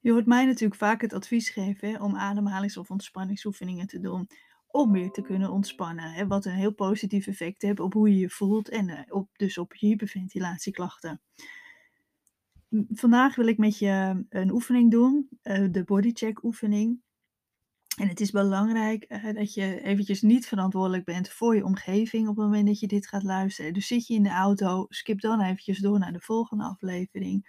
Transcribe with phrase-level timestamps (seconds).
[0.00, 4.28] Je hoort mij natuurlijk vaak het advies geven om ademhalings- of ontspanningsoefeningen te doen.
[4.66, 6.12] Om meer te kunnen ontspannen.
[6.12, 9.28] Hè, wat een heel positief effect heeft op hoe je je voelt en eh, op,
[9.36, 11.20] dus op je hyperventilatieklachten.
[12.88, 17.00] Vandaag wil ik met je een oefening doen, eh, de bodycheck oefening.
[17.98, 22.36] En het is belangrijk eh, dat je eventjes niet verantwoordelijk bent voor je omgeving op
[22.36, 23.72] het moment dat je dit gaat luisteren.
[23.72, 27.46] Dus zit je in de auto, skip dan eventjes door naar de volgende aflevering.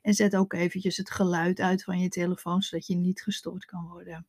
[0.00, 3.88] En zet ook eventjes het geluid uit van je telefoon, zodat je niet gestoord kan
[3.88, 4.26] worden.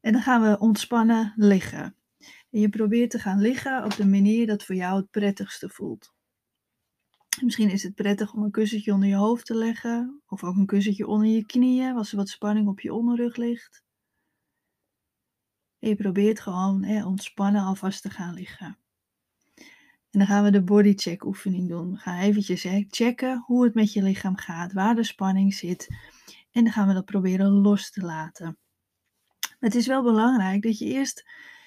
[0.00, 1.96] En dan gaan we ontspannen liggen.
[2.50, 6.14] En je probeert te gaan liggen op de manier dat voor jou het prettigste voelt.
[7.42, 10.66] Misschien is het prettig om een kussentje onder je hoofd te leggen, of ook een
[10.66, 13.82] kussentje onder je knieën, als er wat spanning op je onderrug ligt.
[15.78, 18.78] En je probeert gewoon ontspannen alvast te gaan liggen.
[20.10, 21.92] En dan gaan we de bodycheck oefening doen.
[21.92, 25.86] We gaan eventjes checken hoe het met je lichaam gaat, waar de spanning zit.
[26.50, 28.58] En dan gaan we dat proberen los te laten.
[29.58, 31.24] Het is wel belangrijk dat je eerst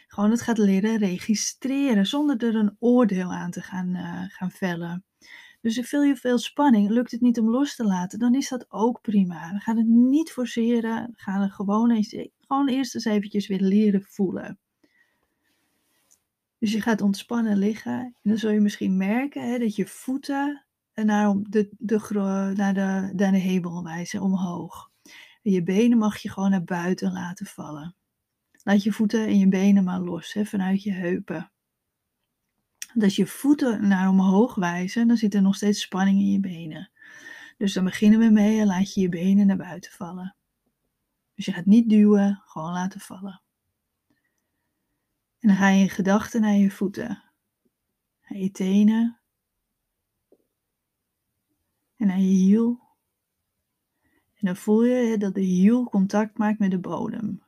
[0.08, 5.05] gewoon het gaat leren registreren, zonder er een oordeel aan te gaan, uh, gaan vellen.
[5.61, 8.50] Dus er veel je veel spanning, lukt het niet om los te laten, dan is
[8.50, 9.52] dat ook prima.
[9.53, 13.61] We gaan het niet forceren, we gaan het gewoon, eens, gewoon eerst eens eventjes weer
[13.61, 14.59] leren voelen.
[16.64, 20.66] Dus je gaat ontspannen liggen en dan zul je misschien merken hè, dat je voeten
[20.94, 24.91] naar de, de, naar, de, naar de hemel wijzen, omhoog.
[25.41, 27.95] En je benen mag je gewoon naar buiten laten vallen.
[28.64, 31.52] Laat je voeten en je benen maar los hè, vanuit je heupen.
[33.00, 36.91] Als je voeten naar omhoog wijzen, dan zit er nog steeds spanning in je benen.
[37.58, 40.36] Dus dan beginnen we mee en laat je je benen naar buiten vallen.
[41.36, 43.41] Dus je gaat niet duwen, gewoon laten vallen.
[45.44, 47.23] En dan ga je in gedachten naar je voeten,
[48.22, 49.19] naar je tenen
[51.95, 52.81] en naar je hiel.
[54.33, 57.44] En dan voel je dat de hiel contact maakt met de bodem.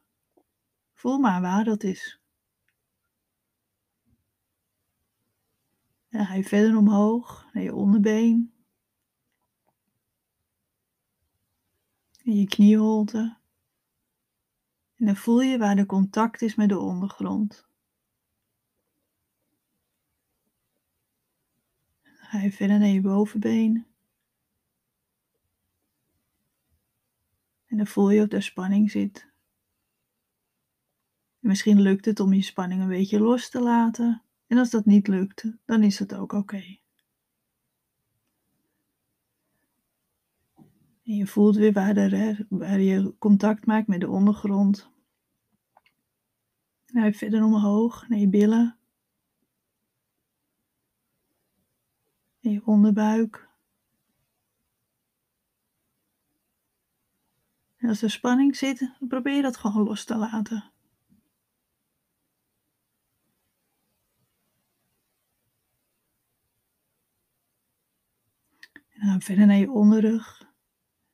[0.94, 2.22] Voel maar waar dat is.
[6.08, 8.53] En dan ga je verder omhoog naar je onderbeen.
[12.24, 13.38] En je knieholte.
[14.96, 17.74] En dan voel je waar de contact is met de ondergrond.
[22.35, 23.85] Ga je verder naar je bovenbeen.
[27.66, 29.28] En dan voel je of daar spanning zit.
[31.40, 34.24] En misschien lukt het om je spanning een beetje los te laten.
[34.47, 36.63] En als dat niet lukt, dan is dat ook oké.
[41.03, 44.90] En je voelt weer waar, de, waar je contact maakt met de ondergrond.
[46.85, 48.78] Je verder omhoog naar je billen.
[52.51, 53.50] Je onderbuik.
[57.75, 60.72] En als er spanning zit, probeer dat gewoon los te laten.
[68.89, 70.41] En dan verder naar je onderrug.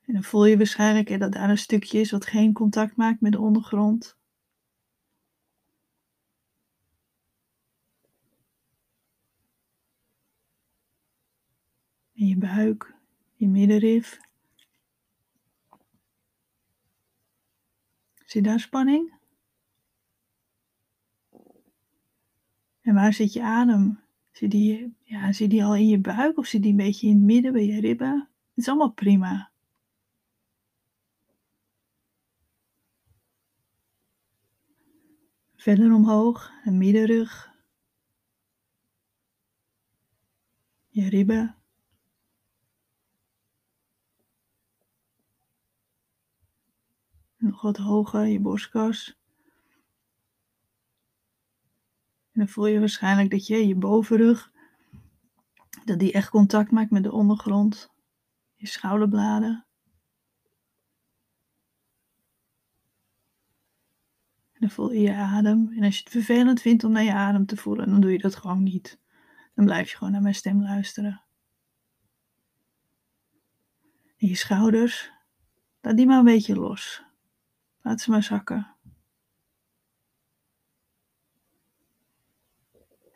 [0.01, 3.31] En dan voel je waarschijnlijk dat daar een stukje is wat geen contact maakt met
[3.31, 4.20] de ondergrond.
[12.21, 12.95] En je buik,
[13.33, 14.19] je middenrif.
[18.25, 19.13] Zit daar spanning?
[22.81, 23.99] En waar zit je adem?
[24.31, 27.15] Zit die, ja, zit die al in je buik of zit die een beetje in
[27.15, 28.19] het midden bij je ribben?
[28.19, 29.51] Het is allemaal prima.
[35.55, 37.55] Verder omhoog, een middenrug.
[40.87, 41.60] Je ribben.
[47.41, 49.18] Nog wat hoger, je borstkas.
[52.31, 54.52] En dan voel je waarschijnlijk dat je je bovenrug,
[55.85, 57.91] dat die echt contact maakt met de ondergrond.
[58.56, 59.66] Je schouderbladen.
[64.52, 65.73] En dan voel je je adem.
[65.76, 68.20] En als je het vervelend vindt om naar je adem te voelen, dan doe je
[68.20, 68.99] dat gewoon niet.
[69.53, 71.23] Dan blijf je gewoon naar mijn stem luisteren.
[74.17, 75.11] En je schouders,
[75.82, 77.09] laat die maar een beetje los.
[77.81, 78.75] Laat ze maar zakken.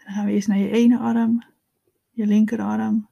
[0.05, 1.45] Dan gaan we eerst naar je ene arm,
[2.09, 3.07] je linkerarm.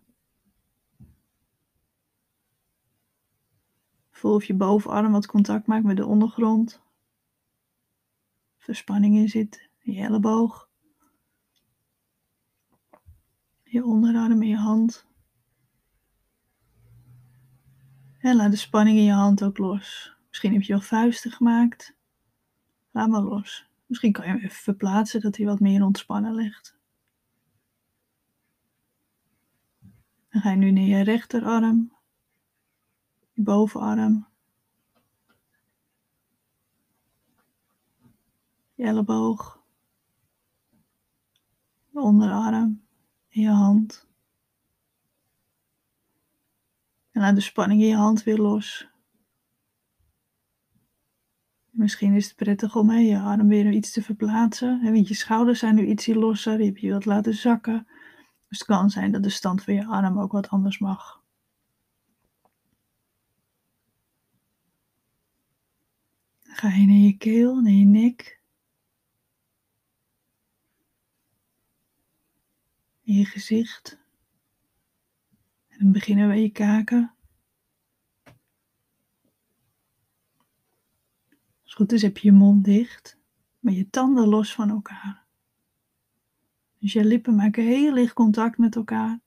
[4.10, 6.82] Voel of je bovenarm wat contact maakt met de ondergrond.
[8.58, 9.70] Of er spanning in zit.
[9.80, 10.70] Je elleboog.
[13.64, 15.06] Je onderarm en je hand.
[18.20, 20.16] En laat de spanning in je hand ook los.
[20.34, 21.96] Misschien heb je wel vuisten gemaakt.
[22.92, 23.70] Laat maar los.
[23.86, 26.78] Misschien kan je hem even verplaatsen dat hij wat meer ontspannen ligt.
[30.30, 31.98] Dan ga je nu naar je rechterarm,
[33.32, 34.28] je bovenarm,
[38.74, 39.64] je elleboog,
[41.90, 42.86] je onderarm
[43.30, 44.08] en je hand.
[47.12, 48.92] En laat de spanning in je hand weer los.
[51.84, 54.80] Misschien is het prettig om je arm weer iets te verplaatsen.
[54.82, 56.60] Hè, want je schouders zijn nu ietsje losser.
[56.60, 57.88] Je hebt je wat laten zakken.
[58.48, 61.24] Dus het kan zijn dat de stand van je arm ook wat anders mag.
[66.42, 68.42] Ga je naar je keel, naar je nek.
[73.02, 74.00] In je gezicht.
[75.68, 77.14] En dan beginnen we je kaken.
[81.74, 83.18] Als goed is heb je je mond dicht,
[83.60, 85.26] maar je tanden los van elkaar.
[86.80, 89.20] Dus je lippen maken heel licht contact met elkaar,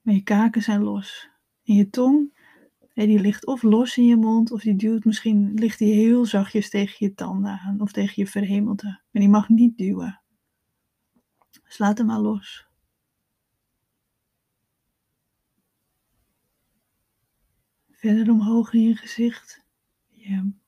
[0.00, 1.28] maar je kaken zijn los.
[1.64, 2.34] En je tong,
[2.94, 6.70] die ligt of los in je mond, of die duwt misschien, ligt die heel zachtjes
[6.70, 8.86] tegen je tanden aan, of tegen je verhemelte.
[8.86, 10.20] Maar die mag niet duwen.
[11.64, 12.66] Dus laat hem maar los.
[17.90, 19.64] Verder omhoog in je gezicht.
[20.08, 20.60] Je,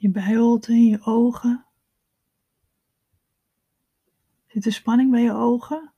[0.00, 1.64] je bijholte en je ogen.
[4.46, 5.92] Zit er spanning bij je ogen?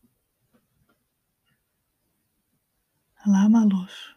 [3.22, 4.16] Laat maar los.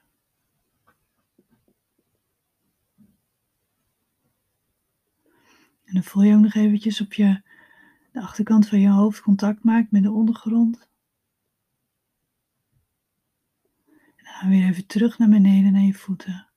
[5.83, 7.41] En dan voel je ook nog eventjes op je,
[8.11, 10.89] de achterkant van je hoofd contact maakt met de ondergrond.
[13.85, 16.54] En dan gaan we weer even terug naar beneden naar je voeten.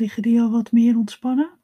[0.00, 1.60] Liggen die al wat meer ontspannen?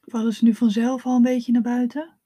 [0.00, 2.18] Vallen ze nu vanzelf al een beetje naar buiten?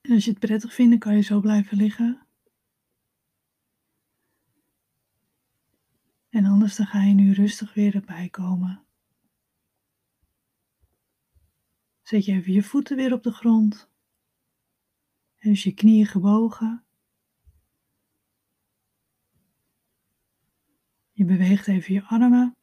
[0.00, 2.26] En als je het prettig vindt, kan je zo blijven liggen.
[6.28, 8.86] En anders dan ga je nu rustig weer erbij komen.
[12.02, 13.90] Zet je even je voeten weer op de grond.
[15.34, 16.83] En dus je knieën gebogen.
[21.16, 22.56] Je beweegt even je armen.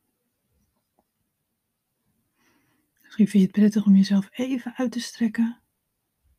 [3.01, 5.61] Misschien vind je het prettig om jezelf even uit te strekken.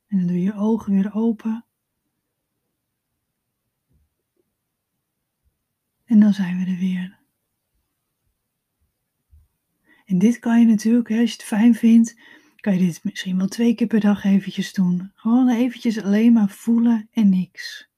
[0.06, 1.64] En dan doe je je ogen weer open.
[6.04, 7.18] En dan zijn we er weer.
[10.04, 12.20] En dit kan je natuurlijk, als je het fijn vindt,
[12.56, 15.10] kan je dit misschien wel twee keer per dag eventjes doen.
[15.14, 17.90] Gewoon eventjes alleen maar voelen en niks.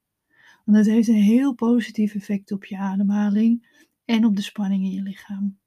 [0.64, 3.66] Want het heeft een heel positief effect op je ademhaling
[4.04, 5.58] en op de spanning in je lichaam.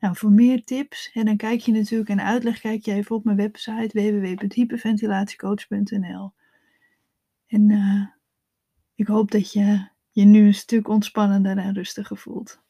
[0.00, 3.24] Nou, voor meer tips, en dan kijk je natuurlijk en uitleg, kijk je even op
[3.24, 6.32] mijn website www.hyperventilatiecoach.nl.
[7.46, 8.06] En uh,
[8.94, 12.62] ik hoop dat je je nu een stuk ontspannender en rustiger voelt.